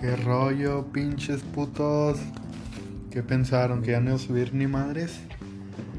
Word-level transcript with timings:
¿Qué 0.00 0.16
rollo, 0.16 0.86
pinches 0.92 1.42
putos? 1.42 2.18
¿Qué 3.10 3.22
pensaron? 3.22 3.82
¿Que 3.82 3.90
ya 3.90 4.00
no 4.00 4.06
iba 4.06 4.16
a 4.16 4.18
subir 4.18 4.54
ni 4.54 4.66
madres? 4.66 5.20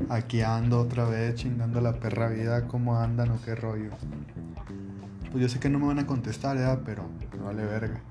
Aquí 0.09 0.41
ando 0.41 0.79
otra 0.79 1.05
vez 1.05 1.35
chingando 1.35 1.81
la 1.81 1.99
perra 1.99 2.27
vida, 2.29 2.67
¿cómo 2.67 2.97
andan 2.97 3.29
o 3.29 3.39
qué 3.45 3.53
rollo? 3.53 3.91
Pues 5.29 5.43
yo 5.43 5.47
sé 5.47 5.59
que 5.59 5.69
no 5.69 5.77
me 5.77 5.85
van 5.85 5.99
a 5.99 6.07
contestar, 6.07 6.57
¿ya? 6.57 6.79
Pero 6.83 7.03
vale 7.45 7.63
verga. 7.63 8.01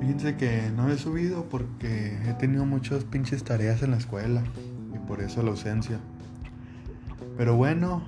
Fíjense 0.00 0.36
que 0.36 0.68
no 0.74 0.90
he 0.90 0.98
subido 0.98 1.44
porque 1.44 2.18
he 2.28 2.34
tenido 2.34 2.66
muchas 2.66 3.04
pinches 3.04 3.44
tareas 3.44 3.84
en 3.84 3.92
la 3.92 3.98
escuela 3.98 4.42
y 4.92 4.98
por 5.06 5.20
eso 5.20 5.44
la 5.44 5.50
ausencia. 5.50 6.00
Pero 7.36 7.54
bueno, 7.54 8.02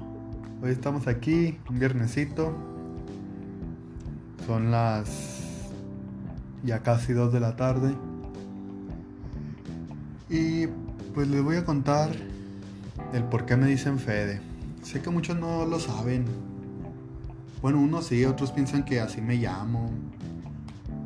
hoy 0.60 0.72
estamos 0.72 1.06
aquí, 1.06 1.60
un 1.70 1.78
viernesito. 1.78 2.52
Son 4.44 4.72
las 4.72 5.37
ya 6.64 6.82
casi 6.82 7.12
2 7.12 7.32
de 7.32 7.40
la 7.40 7.56
tarde. 7.56 7.94
Y 10.28 10.66
pues 11.14 11.28
les 11.28 11.42
voy 11.42 11.56
a 11.56 11.64
contar 11.64 12.10
el 13.12 13.24
por 13.24 13.46
qué 13.46 13.56
me 13.56 13.66
dicen 13.66 13.98
Fede. 13.98 14.40
Sé 14.82 15.00
que 15.00 15.10
muchos 15.10 15.36
no 15.36 15.64
lo 15.64 15.80
saben. 15.80 16.24
Bueno, 17.62 17.80
unos 17.80 18.06
sí, 18.06 18.24
otros 18.24 18.52
piensan 18.52 18.84
que 18.84 19.00
así 19.00 19.20
me 19.20 19.36
llamo. 19.36 19.90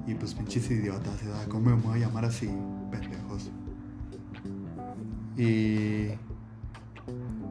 Y 0.06 0.14
pues 0.14 0.34
pinches 0.34 0.70
idiotas, 0.70 1.24
¿verdad? 1.24 1.46
¿Cómo 1.48 1.70
me 1.70 1.82
voy 1.82 1.98
a 1.98 2.06
llamar 2.06 2.24
así? 2.24 2.50
Pendejos. 2.90 3.50
Y. 5.36 6.08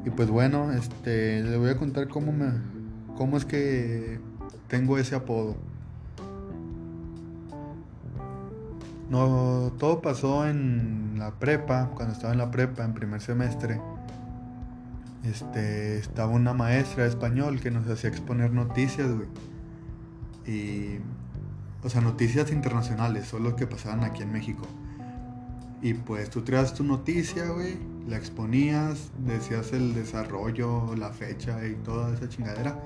Y 0.06 0.10
pues 0.16 0.30
bueno, 0.30 0.72
este. 0.72 1.42
Les 1.44 1.58
voy 1.58 1.70
a 1.70 1.78
contar 1.78 2.08
cómo 2.10 2.32
me. 2.32 2.52
cómo 3.18 3.38
es 3.38 3.46
que 3.46 4.20
tengo 4.68 4.98
ese 4.98 5.16
apodo. 5.16 5.56
No, 9.12 9.74
todo 9.78 10.02
pasó 10.02 10.48
en 10.48 11.16
la 11.18 11.32
prepa, 11.32 11.92
cuando 11.96 12.14
estaba 12.14 12.32
en 12.32 12.40
la 12.40 12.50
prepa, 12.50 12.86
en 12.86 12.94
primer 12.94 13.20
semestre. 13.20 13.82
Este, 15.26 15.98
estaba 15.98 16.32
una 16.32 16.54
maestra 16.54 17.04
de 17.04 17.10
español 17.10 17.60
que 17.60 17.72
nos 17.72 17.86
hacía 17.90 18.10
exponer 18.10 18.54
noticias, 18.54 19.12
güey. 19.12 19.28
Y, 20.48 21.00
o 21.84 21.90
sea, 21.90 22.00
noticias 22.00 22.54
internacionales, 22.54 23.28
solo 23.28 23.58
que 23.58 23.68
pasaban 23.68 24.06
aquí 24.06 24.24
en 24.24 24.32
México. 24.32 24.66
Y 25.82 25.94
pues 25.94 26.30
tú 26.30 26.44
traías 26.44 26.74
tu 26.74 26.86
noticia, 26.86 27.50
güey, 27.50 27.78
la 28.08 28.16
exponías, 28.16 29.12
decías 29.26 29.74
el 29.74 29.94
desarrollo, 29.94 30.96
la 30.96 31.10
fecha 31.10 31.68
y 31.68 31.74
toda 31.84 32.14
esa 32.14 32.30
chingadera. 32.30 32.80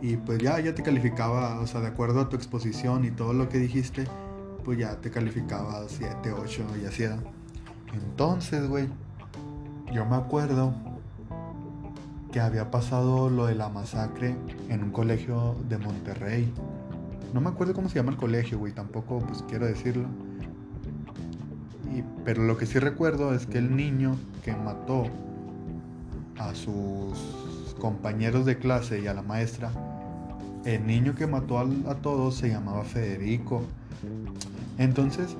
Y 0.00 0.16
pues 0.16 0.38
ya, 0.38 0.60
ya 0.60 0.76
te 0.76 0.84
calificaba, 0.84 1.58
o 1.58 1.66
sea, 1.66 1.80
de 1.80 1.88
acuerdo 1.88 2.20
a 2.20 2.28
tu 2.28 2.36
exposición 2.36 3.04
y 3.04 3.10
todo 3.10 3.32
lo 3.32 3.48
que 3.48 3.58
dijiste, 3.58 4.04
pues 4.64 4.78
ya 4.78 4.96
te 5.00 5.10
calificaba 5.10 5.84
7, 5.86 6.32
8 6.32 6.64
y 6.82 6.86
así. 6.86 7.04
Entonces, 7.92 8.66
güey, 8.68 8.88
yo 9.92 10.06
me 10.06 10.16
acuerdo 10.16 10.74
que 12.32 12.40
había 12.40 12.70
pasado 12.70 13.30
lo 13.30 13.46
de 13.46 13.54
la 13.54 13.68
masacre 13.68 14.36
en 14.68 14.82
un 14.82 14.90
colegio 14.90 15.54
de 15.68 15.78
Monterrey. 15.78 16.52
No 17.32 17.40
me 17.40 17.50
acuerdo 17.50 17.74
cómo 17.74 17.88
se 17.88 17.96
llama 17.96 18.10
el 18.10 18.16
colegio, 18.16 18.58
güey, 18.58 18.72
tampoco 18.72 19.20
pues 19.20 19.42
quiero 19.48 19.66
decirlo. 19.66 20.08
Y, 21.94 22.02
pero 22.24 22.42
lo 22.42 22.56
que 22.56 22.66
sí 22.66 22.80
recuerdo 22.80 23.34
es 23.34 23.46
que 23.46 23.58
el 23.58 23.76
niño 23.76 24.16
que 24.42 24.56
mató 24.56 25.04
a 26.38 26.54
sus 26.54 27.76
compañeros 27.78 28.46
de 28.46 28.58
clase 28.58 29.00
y 29.00 29.06
a 29.06 29.14
la 29.14 29.22
maestra, 29.22 29.70
el 30.64 30.86
niño 30.86 31.14
que 31.14 31.26
mató 31.26 31.58
a, 31.58 31.94
todos 31.96 32.36
se 32.36 32.48
llamaba 32.48 32.84
Federico. 32.84 33.62
Entonces, 34.78 35.36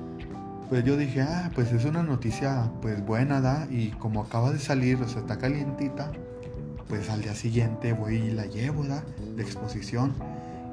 pues 0.69 0.83
yo 0.83 0.97
dije, 0.97 1.21
ah, 1.21 1.51
pues 1.53 1.71
es 1.71 1.85
una 1.85 2.03
noticia 2.03 2.71
pues 2.81 3.05
buena, 3.05 3.41
¿da? 3.41 3.67
Y 3.69 3.89
como 3.89 4.21
acaba 4.21 4.51
de 4.51 4.59
salir, 4.59 5.01
o 5.01 5.07
sea, 5.07 5.21
está 5.21 5.37
calientita, 5.37 6.11
pues 6.87 7.09
al 7.09 7.21
día 7.21 7.35
siguiente 7.35 7.93
voy 7.93 8.15
y 8.15 8.31
la 8.31 8.45
llevo, 8.45 8.85
¿da? 8.85 9.03
De 9.35 9.43
exposición. 9.43 10.13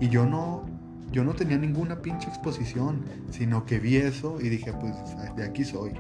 Y 0.01 0.09
yo 0.09 0.27
no, 0.27 0.65
yo 1.13 1.25
no 1.25 1.35
tenía 1.35 1.59
ninguna 1.59 2.01
pinche 2.01 2.29
exposición, 2.29 3.05
sino 3.31 3.65
que 3.67 3.79
vi 3.79 3.97
eso 3.97 4.41
y 4.41 4.49
dije, 4.49 4.73
pues 4.73 4.95
de 5.37 5.45
aquí 5.45 5.65
soy. 5.65 5.93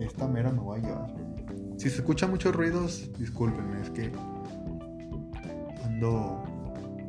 Esta 0.00 0.28
mera 0.28 0.52
me 0.52 0.60
voy 0.60 0.80
a 0.80 0.82
llevar. 0.82 1.14
Si 1.76 1.90
se 1.90 1.96
escuchan 1.96 2.30
muchos 2.30 2.54
ruidos, 2.54 3.08
discúlpenme, 3.18 3.80
es 3.80 3.90
que 3.90 4.10
ando, 5.84 6.42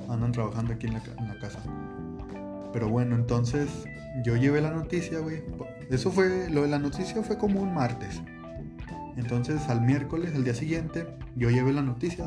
andan 0.09 0.31
trabajando 0.31 0.73
aquí 0.73 0.87
en 0.87 0.93
la, 0.93 1.03
en 1.17 1.27
la 1.27 1.39
casa. 1.39 1.59
Pero 2.73 2.89
bueno, 2.89 3.15
entonces 3.15 3.69
yo 4.23 4.35
llevé 4.35 4.61
la 4.61 4.71
noticia, 4.71 5.19
güey. 5.19 5.43
Eso 5.89 6.11
fue, 6.11 6.49
lo 6.49 6.63
de 6.63 6.67
la 6.67 6.79
noticia 6.79 7.21
fue 7.23 7.37
como 7.37 7.61
un 7.61 7.73
martes. 7.73 8.21
Entonces 9.17 9.67
al 9.69 9.81
miércoles, 9.81 10.33
al 10.35 10.43
día 10.43 10.53
siguiente, 10.53 11.07
yo 11.35 11.49
llevé 11.49 11.73
la 11.73 11.81
noticia, 11.81 12.25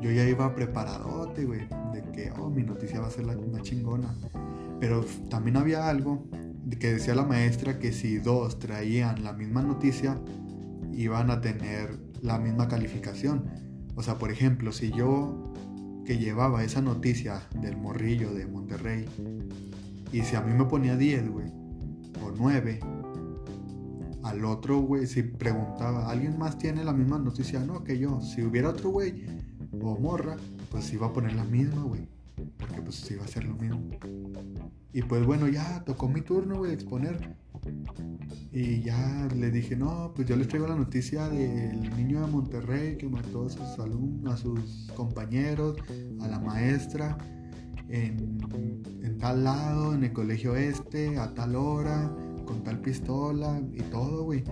Yo 0.00 0.10
ya 0.10 0.24
iba 0.24 0.54
preparadote, 0.54 1.46
güey, 1.46 1.66
de 1.92 2.02
que, 2.12 2.30
oh, 2.38 2.50
mi 2.50 2.62
noticia 2.62 3.00
va 3.00 3.06
a 3.06 3.10
ser 3.10 3.24
la, 3.24 3.36
una 3.36 3.62
chingona. 3.62 4.14
Pero 4.78 5.04
también 5.30 5.56
había 5.56 5.88
algo 5.88 6.26
que 6.78 6.92
decía 6.92 7.14
la 7.14 7.24
maestra 7.24 7.78
que 7.78 7.92
si 7.92 8.18
dos 8.18 8.58
traían 8.58 9.24
la 9.24 9.32
misma 9.32 9.62
noticia, 9.62 10.18
iban 10.92 11.30
a 11.30 11.40
tener 11.40 11.98
la 12.20 12.38
misma 12.38 12.68
calificación. 12.68 13.44
O 13.94 14.02
sea, 14.02 14.18
por 14.18 14.30
ejemplo, 14.30 14.72
si 14.72 14.90
yo 14.90 15.45
que 16.06 16.18
llevaba 16.18 16.62
esa 16.62 16.80
noticia 16.80 17.42
del 17.60 17.76
morrillo 17.76 18.32
de 18.32 18.46
Monterrey 18.46 19.06
y 20.12 20.22
si 20.22 20.36
a 20.36 20.40
mí 20.40 20.54
me 20.54 20.64
ponía 20.64 20.96
10, 20.96 21.30
güey, 21.30 21.48
o 22.22 22.30
9, 22.36 22.80
al 24.22 24.44
otro, 24.44 24.78
güey, 24.78 25.06
si 25.06 25.22
preguntaba, 25.22 26.10
¿alguien 26.10 26.38
más 26.38 26.58
tiene 26.58 26.84
la 26.84 26.92
misma 26.92 27.18
noticia? 27.18 27.60
No, 27.60 27.84
que 27.84 27.98
yo. 27.98 28.20
Si 28.20 28.42
hubiera 28.42 28.70
otro, 28.70 28.90
güey, 28.90 29.26
o 29.80 29.98
morra, 29.98 30.36
pues 30.70 30.92
iba 30.92 31.08
a 31.08 31.12
poner 31.12 31.34
la 31.34 31.44
misma, 31.44 31.82
güey. 31.82 32.08
Porque 32.58 32.80
pues 32.82 33.10
iba 33.10 33.24
a 33.24 33.28
ser 33.28 33.44
lo 33.44 33.56
mismo. 33.56 33.90
Y 34.92 35.02
pues 35.02 35.24
bueno, 35.26 35.48
ya 35.48 35.84
tocó 35.84 36.08
mi 36.08 36.22
turno, 36.22 36.58
güey, 36.58 36.72
exponer. 36.72 37.36
Y 38.52 38.80
ya 38.80 39.28
le 39.36 39.50
dije, 39.50 39.76
no, 39.76 40.12
pues 40.14 40.28
yo 40.28 40.36
les 40.36 40.48
traigo 40.48 40.66
la 40.66 40.76
noticia 40.76 41.28
del 41.28 41.94
niño 41.96 42.22
de 42.22 42.26
Monterrey 42.26 42.96
que 42.96 43.08
mató 43.08 43.46
a 43.46 43.50
sus 43.50 43.78
alumnos, 43.78 44.34
a 44.34 44.36
sus 44.36 44.90
compañeros, 44.96 45.76
a 46.20 46.28
la 46.28 46.38
maestra 46.40 47.18
en, 47.88 49.18
tal 49.18 49.44
lado, 49.44 49.94
en 49.94 50.04
el 50.04 50.12
colegio 50.12 50.56
este, 50.56 51.18
a 51.18 51.34
tal 51.34 51.56
hora, 51.56 52.14
con 52.44 52.62
tal 52.62 52.80
pistola 52.80 53.60
y 53.72 53.82
todo, 53.82 54.24
güey. 54.24 54.44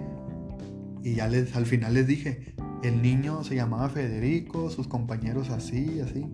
Y 1.02 1.14
ya 1.14 1.28
les, 1.28 1.54
al 1.54 1.66
final 1.66 1.94
les 1.94 2.06
dije, 2.06 2.54
el 2.82 3.02
niño 3.02 3.44
se 3.44 3.54
llamaba 3.54 3.88
Federico, 3.88 4.70
sus 4.70 4.88
compañeros 4.88 5.50
así, 5.50 6.00
así. 6.00 6.26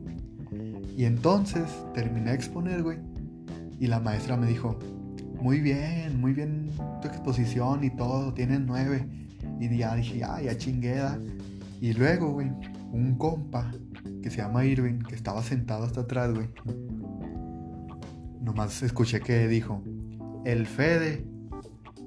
Y 0.96 1.04
entonces 1.04 1.64
terminé 1.94 2.30
de 2.30 2.36
exponer, 2.36 2.82
güey. 2.82 2.98
Y 3.78 3.86
la 3.86 4.00
maestra 4.00 4.36
me 4.36 4.46
dijo, 4.46 4.78
muy 5.40 5.60
bien, 5.60 6.20
muy 6.20 6.32
bien 6.32 6.70
tu 7.00 7.08
exposición 7.08 7.82
y 7.84 7.90
todo, 7.90 8.32
tienes 8.34 8.60
nueve. 8.60 9.06
Y 9.58 9.76
ya 9.76 9.94
dije, 9.94 10.22
ah, 10.24 10.40
ya 10.42 10.56
chingueda. 10.56 11.18
Y 11.80 11.92
luego, 11.92 12.32
güey, 12.32 12.50
un 12.92 13.16
compa 13.16 13.70
que 14.22 14.30
se 14.30 14.38
llama 14.38 14.64
Irving, 14.64 15.00
que 15.00 15.14
estaba 15.14 15.42
sentado 15.42 15.84
hasta 15.84 16.02
atrás, 16.02 16.32
güey. 16.34 16.48
Nomás 18.40 18.82
escuché 18.82 19.20
que 19.20 19.48
dijo, 19.48 19.82
el 20.44 20.66
Fede. 20.66 21.26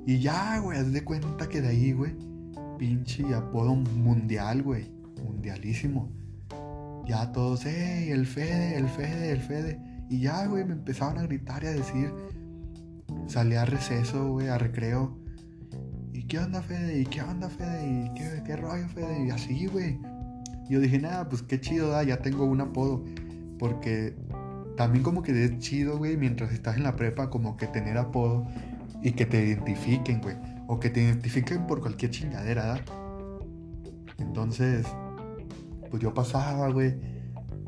Y 0.05 0.19
ya, 0.19 0.59
güey, 0.59 0.79
haz 0.79 0.91
de 0.91 1.03
cuenta 1.03 1.47
que 1.47 1.61
de 1.61 1.69
ahí, 1.69 1.93
güey, 1.93 2.13
pinche 2.77 3.33
apodo 3.33 3.75
mundial, 3.75 4.63
güey. 4.63 4.91
Mundialísimo. 5.23 6.11
Ya 7.07 7.31
todos, 7.31 7.65
hey, 7.65 8.09
el 8.09 8.25
Fede, 8.25 8.77
el 8.77 8.87
Fede, 8.87 9.31
el 9.31 9.41
Fede. 9.41 9.79
Y 10.09 10.19
ya, 10.19 10.45
güey, 10.47 10.65
me 10.65 10.73
empezaban 10.73 11.17
a 11.17 11.23
gritar 11.23 11.63
y 11.63 11.67
a 11.67 11.71
decir. 11.71 12.11
Salí 13.27 13.55
a 13.55 13.65
receso, 13.65 14.29
güey, 14.29 14.47
a 14.47 14.57
recreo. 14.57 15.17
¿Y 16.11 16.23
qué 16.23 16.39
onda, 16.39 16.61
Fede? 16.61 16.99
¿Y 16.99 17.05
qué 17.05 17.21
onda, 17.21 17.49
Fede? 17.49 17.85
¿Y 17.85 18.13
qué, 18.13 18.43
qué 18.45 18.55
rollo, 18.55 18.87
Fede? 18.89 19.25
Y 19.25 19.29
así, 19.29 19.65
güey. 19.67 19.99
Yo 20.69 20.79
dije, 20.79 20.99
nada, 20.99 21.27
pues 21.27 21.41
qué 21.41 21.59
chido, 21.59 21.89
da, 21.89 22.03
ya 22.03 22.17
tengo 22.17 22.45
un 22.45 22.61
apodo. 22.61 23.03
Porque 23.59 24.15
también 24.77 25.03
como 25.03 25.21
que 25.21 25.43
es 25.43 25.57
chido, 25.59 25.97
güey, 25.97 26.17
mientras 26.17 26.51
estás 26.51 26.77
en 26.77 26.83
la 26.83 26.95
prepa, 26.95 27.29
como 27.29 27.57
que 27.57 27.67
tener 27.67 27.97
apodo 27.97 28.47
y 29.01 29.11
que 29.11 29.25
te 29.25 29.43
identifiquen, 29.45 30.21
güey. 30.21 30.35
O 30.67 30.79
que 30.79 30.89
te 30.89 31.01
identifiquen 31.01 31.67
por 31.67 31.81
cualquier 31.81 32.11
chingadera, 32.11 32.65
¿da? 32.65 32.81
Entonces, 34.17 34.87
pues 35.89 36.01
yo 36.01 36.13
pasaba, 36.13 36.69
güey. 36.69 36.95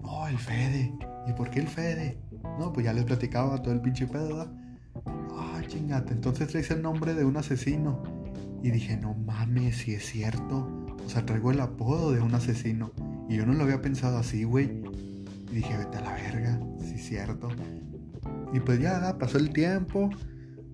No, 0.02 0.28
el 0.28 0.38
Fede. 0.38 0.94
¿Y 1.28 1.34
por 1.34 1.50
qué 1.50 1.60
el 1.60 1.68
Fede? 1.68 2.18
No, 2.60 2.72
pues 2.72 2.86
ya 2.86 2.94
les 2.94 3.04
platicaba 3.04 3.62
todo 3.62 3.74
el 3.74 3.82
pinche 3.82 4.08
pedo, 4.08 4.38
¿da? 4.38 4.52
Entonces 5.77 6.54
le 6.54 6.62
hice 6.62 6.74
el 6.74 6.81
nombre 6.81 7.13
de 7.13 7.25
un 7.25 7.38
asesino. 7.38 8.01
Y 8.63 8.72
dije, 8.72 8.98
no 8.98 9.13
mames, 9.13 9.77
si 9.77 9.94
es 9.94 10.06
cierto. 10.06 10.68
O 11.06 11.10
sea, 11.10 11.25
traigo 11.25 11.51
el 11.51 11.60
apodo 11.60 12.12
de 12.12 12.22
un 12.22 12.33
asesino. 12.33 12.92
Y 13.30 13.36
yo 13.36 13.45
no 13.45 13.54
lo 13.54 13.63
había 13.63 13.81
pensado 13.81 14.18
así, 14.18 14.44
güey. 14.44 14.81
Y 15.51 15.56
dije, 15.56 15.77
vete 15.77 15.98
a 15.98 16.01
la 16.01 16.13
verga, 16.13 16.60
sí, 16.80 16.98
cierto. 16.98 17.50
Y 18.54 18.60
pues 18.60 18.80
ya, 18.80 19.18
pasó 19.19 19.38
el 19.38 19.51
tiempo. 19.51 20.10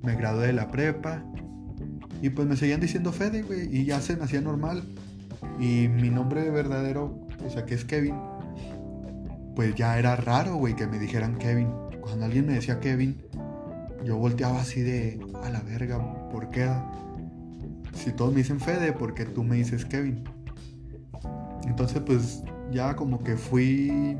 me 0.03 0.15
gradué 0.15 0.47
de 0.47 0.53
la 0.53 0.71
prepa. 0.71 1.23
Y 2.21 2.29
pues 2.29 2.47
me 2.47 2.55
seguían 2.55 2.79
diciendo 2.79 3.11
Fede, 3.11 3.41
güey. 3.41 3.75
Y 3.75 3.85
ya 3.85 3.99
se 3.99 4.15
me 4.15 4.23
hacía 4.23 4.41
normal. 4.41 4.83
Y 5.59 5.87
mi 5.87 6.09
nombre 6.09 6.49
verdadero, 6.49 7.27
o 7.45 7.49
sea, 7.49 7.65
que 7.65 7.73
es 7.73 7.83
Kevin, 7.83 8.15
pues 9.55 9.75
ya 9.75 9.97
era 9.99 10.15
raro, 10.15 10.55
güey, 10.55 10.75
que 10.75 10.87
me 10.87 10.99
dijeran 10.99 11.37
Kevin. 11.37 11.69
Cuando 11.99 12.25
alguien 12.25 12.45
me 12.45 12.53
decía 12.53 12.79
Kevin, 12.79 13.17
yo 14.03 14.17
volteaba 14.17 14.61
así 14.61 14.81
de, 14.81 15.19
a 15.43 15.49
la 15.49 15.61
verga, 15.61 15.99
¿por 16.29 16.49
qué? 16.49 16.69
Si 17.93 18.11
todos 18.11 18.31
me 18.31 18.39
dicen 18.39 18.59
Fede, 18.59 18.93
¿por 18.93 19.13
qué 19.13 19.25
tú 19.25 19.43
me 19.43 19.57
dices 19.57 19.85
Kevin? 19.85 20.23
Entonces, 21.65 22.01
pues 22.05 22.43
ya 22.71 22.95
como 22.95 23.23
que 23.23 23.35
fui 23.35 24.17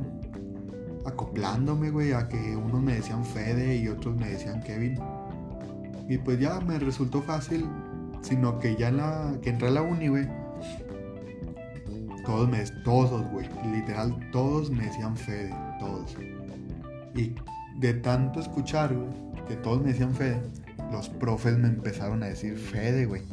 acoplándome, 1.06 1.90
güey, 1.90 2.14
a 2.14 2.28
que 2.28 2.56
unos 2.56 2.82
me 2.82 2.96
decían 2.96 3.26
Fede 3.26 3.78
y 3.78 3.88
otros 3.88 4.16
me 4.16 4.30
decían 4.30 4.62
Kevin. 4.62 5.00
Y 6.08 6.18
pues 6.18 6.40
ya 6.40 6.60
me 6.60 6.78
resultó 6.78 7.22
fácil, 7.22 7.66
sino 8.22 8.60
que 8.60 8.76
ya 8.76 8.92
la 8.92 9.34
que 9.42 9.50
entré 9.50 9.70
a 9.70 9.72
la 9.72 9.82
uni, 9.82 10.10
güey. 10.10 10.28
Todos 12.26 12.48
me 12.48 12.64
todos, 12.84 13.26
güey, 13.32 13.50
literal 13.74 14.16
todos 14.32 14.70
me 14.70 14.86
decían 14.86 15.16
Fede, 15.16 15.56
todos. 15.80 16.16
Y 17.16 17.34
de 17.80 17.94
tanto 17.96 18.40
escuchar, 18.40 18.94
güey, 18.94 19.10
todos 19.56 19.82
me 19.82 19.92
decían 19.92 20.14
Fede, 20.14 20.42
los 20.92 21.10
profes 21.10 21.58
me 21.58 21.68
empezaron 21.68 22.24
a 22.24 22.28
decir 22.28 22.58
Fede, 22.58 23.06
güey. 23.06 23.24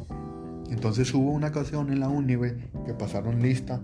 Entonces 0.69 1.13
hubo 1.13 1.31
una 1.31 1.47
ocasión 1.47 1.91
en 1.91 1.99
la 1.99 2.09
uni, 2.09 2.35
güey, 2.35 2.53
que 2.85 2.93
pasaron 2.93 3.41
lista. 3.41 3.81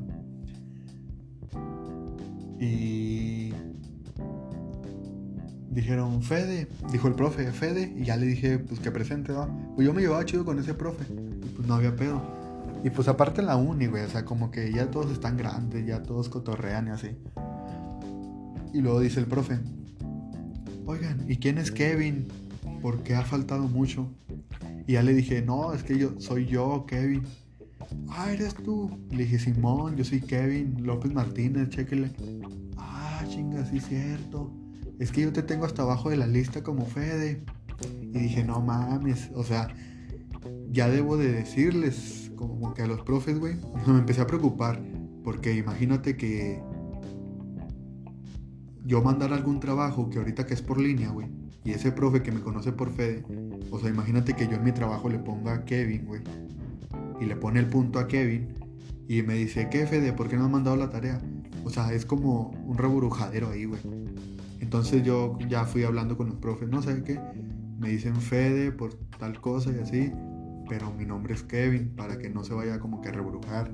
Y 2.60 3.54
dijeron 5.70 6.22
Fede, 6.22 6.68
dijo 6.92 7.08
el 7.08 7.16
profe, 7.16 7.52
Fede, 7.52 7.94
y 7.98 8.06
ya 8.06 8.16
le 8.18 8.28
dije, 8.28 8.60
pues 8.60 8.80
que 8.80 8.92
presente, 8.92 9.34
va. 9.34 9.50
Pues 9.76 9.86
yo 9.86 9.94
me 9.94 10.02
llevaba 10.02 10.24
chido 10.26 10.46
con 10.46 10.60
ese 10.60 10.74
profe, 10.74 11.06
pues 11.56 11.68
no 11.68 11.76
había 11.76 11.96
pedo. 11.96 12.22
Y 12.84 12.92
pues 12.92 13.08
aparte 13.08 13.42
en 13.42 13.48
la 13.48 13.58
uni, 13.58 13.88
güey, 13.88 14.04
o 14.04 14.10
sea, 14.10 14.26
como 14.26 14.52
que 14.52 14.72
ya 14.72 14.92
todos 14.92 15.12
están 15.12 15.38
grandes, 15.38 15.86
ya 15.86 16.04
todos 16.04 16.30
cotorrean 16.30 16.88
y 16.88 16.92
así. 16.92 17.18
Y 18.74 18.82
luego 18.82 19.00
dice 19.00 19.20
el 19.20 19.26
profe, 19.26 19.60
oigan, 20.86 21.26
¿y 21.30 21.38
quién 21.38 21.58
es 21.58 21.72
Kevin? 21.72 22.28
Porque 22.82 23.16
ha 23.16 23.24
faltado 23.24 23.68
mucho. 23.68 24.08
Y 24.88 24.94
ya 24.94 25.04
le 25.04 25.14
dije, 25.14 25.42
no, 25.42 25.74
es 25.74 25.84
que 25.84 25.98
yo 25.98 26.20
soy 26.20 26.46
yo, 26.46 26.86
Kevin. 26.88 27.24
Ah, 28.10 28.32
eres 28.32 28.56
tú. 28.56 29.00
Le 29.12 29.24
dije, 29.24 29.40
Simón, 29.40 29.96
yo 29.96 30.04
soy 30.04 30.22
Kevin 30.22 30.86
López 30.86 31.14
Martínez, 31.14 31.70
chéquele. 31.70 32.12
Ah, 32.78 33.24
chinga, 33.28 33.66
sí 33.66 33.78
es 33.78 33.88
cierto. 33.88 34.52
Es 35.00 35.12
que 35.12 35.22
yo 35.22 35.34
te 35.34 35.44
tengo 35.44 35.66
hasta 35.66 35.82
abajo 35.82 36.10
de 36.10 36.18
la 36.18 36.28
lista 36.28 36.64
como 36.64 36.86
Fede. 36.86 37.44
Y 38.14 38.20
dije, 38.20 38.44
no 38.44 38.62
mames, 38.62 39.30
o 39.34 39.44
sea, 39.44 39.68
ya 40.72 40.88
debo 40.90 41.18
de 41.18 41.32
decirles, 41.32 42.32
como 42.36 42.74
que 42.74 42.84
a 42.84 42.88
los 42.88 43.02
profes, 43.02 43.40
güey, 43.40 43.56
me 43.88 44.00
empecé 44.00 44.22
a 44.22 44.28
preocupar. 44.28 44.82
Porque 45.24 45.56
imagínate 45.56 46.16
que 46.16 46.62
yo 48.86 49.02
mandar 49.02 49.34
algún 49.34 49.60
trabajo 49.60 50.10
que 50.10 50.20
ahorita 50.20 50.46
que 50.46 50.54
es 50.54 50.62
por 50.62 50.80
línea, 50.80 51.10
güey, 51.10 51.28
y 51.64 51.72
ese 51.72 51.92
profe 51.92 52.22
que 52.22 52.32
me 52.32 52.42
conoce 52.42 52.72
por 52.72 52.92
Fede, 52.92 53.24
o 53.72 53.80
sea, 53.80 53.90
imagínate 53.90 54.34
que 54.34 54.48
yo 54.48 54.54
en 54.56 54.64
mi 54.64 54.72
trabajo 54.72 55.10
le 55.10 55.18
ponga 55.18 55.54
a 55.54 55.66
Kevin, 55.66 56.06
güey, 56.06 56.22
y 57.20 57.26
le 57.26 57.36
pone 57.36 57.60
el 57.60 57.68
punto 57.68 57.98
a 57.98 58.08
Kevin, 58.08 58.54
y 59.08 59.24
me 59.24 59.34
dice, 59.34 59.70
¿qué 59.70 59.88
Fede? 59.88 60.14
¿Por 60.14 60.30
qué 60.30 60.38
no 60.38 60.46
has 60.46 60.52
mandado 60.52 60.76
la 60.76 60.90
tarea? 60.90 61.20
O 61.64 61.70
sea, 61.70 61.92
es 61.94 62.06
como 62.06 62.52
un 62.66 62.78
reburujadero 62.78 63.50
ahí, 63.50 63.66
güey. 63.66 63.82
Entonces 64.60 65.04
yo 65.04 65.38
ya 65.50 65.66
fui 65.66 65.84
hablando 65.84 66.16
con 66.16 66.28
los 66.28 66.38
profes, 66.38 66.70
no 66.70 66.82
sé 66.82 67.04
qué, 67.04 67.20
me 67.80 67.90
dicen 67.90 68.16
Fede 68.16 68.72
por 68.72 68.94
tal 69.20 69.42
cosa 69.42 69.72
y 69.72 69.80
así, 69.80 70.12
pero 70.70 70.92
mi 70.94 71.06
nombre 71.06 71.34
es 71.34 71.44
Kevin, 71.44 71.96
para 71.96 72.18
que 72.18 72.30
no 72.30 72.44
se 72.44 72.54
vaya 72.54 72.80
como 72.80 73.02
que 73.02 73.10
a 73.10 73.12
rebrujar. 73.12 73.72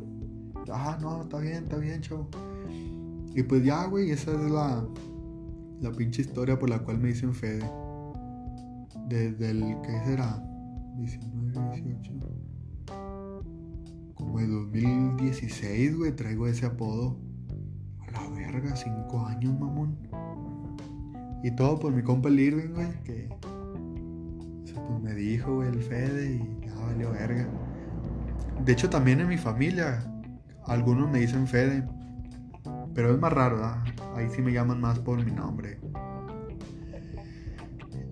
Ah, 0.72 0.98
no, 1.02 1.24
está 1.24 1.40
bien, 1.40 1.64
está 1.64 1.78
bien, 1.78 2.02
chavo. 2.02 2.30
Y 3.34 3.44
pues 3.44 3.64
ya, 3.64 3.86
güey, 3.86 4.12
esa 4.12 4.32
es 4.32 4.52
la, 4.52 4.86
la 5.80 5.92
pinche 5.92 6.22
historia 6.22 6.60
por 6.60 6.70
la 6.70 6.80
cual 6.80 6.98
me 6.98 7.10
dicen 7.10 7.34
Fede. 7.34 7.64
Desde 9.08 9.52
el, 9.52 9.78
¿qué 9.82 10.00
será? 10.06 10.44
19, 10.98 11.54
18. 11.84 12.12
Como 14.16 14.40
de 14.40 14.48
2016, 14.48 15.98
güey, 15.98 16.16
traigo 16.16 16.48
ese 16.48 16.66
apodo. 16.66 17.18
A 18.00 18.12
la 18.12 18.30
verga, 18.30 18.76
5 18.76 19.26
años, 19.26 19.60
mamón. 19.60 19.98
Y 21.44 21.52
todo 21.56 21.80
por 21.80 21.94
mi 21.94 22.04
compa 22.04 22.30
el 22.30 22.40
Irving, 22.40 22.74
güey, 22.74 23.04
que 23.04 23.30
pues 24.88 25.02
me 25.02 25.14
dijo, 25.14 25.56
güey, 25.56 25.70
el 25.70 25.82
Fede 25.82 26.36
y 26.36 26.68
ya 26.68 26.76
valió 26.76 27.12
verga. 27.12 27.48
De 28.64 28.74
hecho, 28.74 28.90
también 28.90 29.22
en 29.22 29.28
mi 29.28 29.38
familia, 29.38 30.04
algunos 30.66 31.10
me 31.10 31.20
dicen 31.20 31.48
Fede. 31.48 31.88
Pero 32.94 33.14
es 33.14 33.20
más 33.20 33.32
raro. 33.32 33.64
Ahí 34.16 34.30
sí 34.30 34.42
me 34.42 34.52
llaman 34.52 34.82
más 34.82 35.00
por 35.00 35.24
mi 35.24 35.32
nombre. 35.32 35.80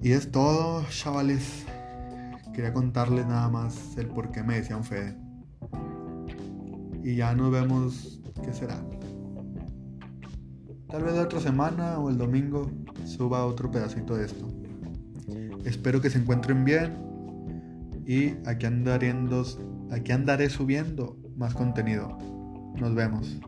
Y 0.02 0.12
es 0.12 0.32
todo, 0.32 0.84
chavales. 0.90 1.66
Quería 2.54 2.74
contarles 2.74 3.26
nada 3.28 3.50
más 3.50 3.98
el 3.98 4.08
por 4.08 4.32
qué 4.32 4.44
me 4.44 4.56
decían 4.56 4.84
Fede. 4.84 5.18
Y 7.04 7.16
ya 7.16 7.34
nos 7.34 7.52
vemos, 7.52 8.22
¿qué 8.44 8.54
será? 8.54 8.82
Tal 10.90 11.04
vez 11.04 11.14
la 11.16 11.24
otra 11.24 11.40
semana 11.40 12.00
o 12.00 12.10
el 12.10 12.18
domingo 12.18 12.72
suba 13.06 13.46
otro 13.46 13.70
pedacito 13.70 14.16
de 14.16 14.26
esto. 14.26 14.48
Espero 15.64 16.02
que 16.02 16.10
se 16.10 16.20
encuentren 16.20 16.66
bien. 16.66 16.98
Y 18.06 18.30
aquí 18.48 18.66
aquí 19.92 20.12
andaré 20.12 20.50
subiendo 20.50 21.18
más 21.38 21.54
contenido. 21.54 22.18
Nos 22.76 22.96
vemos. 22.96 23.40